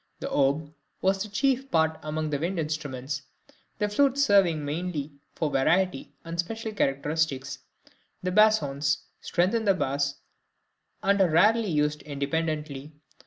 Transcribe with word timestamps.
The 0.19 0.31
oboe 0.31 0.73
has 1.03 1.21
the 1.21 1.29
chief 1.29 1.69
part 1.69 1.99
among 2.01 2.31
the 2.31 2.39
wind 2.39 2.57
instruments, 2.57 3.21
the 3.77 3.87
flutes 3.87 4.23
serving 4.25 4.65
mainly 4.65 5.11
for 5.35 5.51
variety 5.51 6.11
and 6.25 6.39
special 6.39 6.71
characteristics; 6.71 7.59
the 8.23 8.31
bassoons 8.31 9.03
strengthen 9.21 9.65
the 9.65 9.75
bass, 9.75 10.15
and 11.03 11.21
are 11.21 11.29
rarely 11.29 11.69
used 11.69 12.01
independently. 12.01 12.93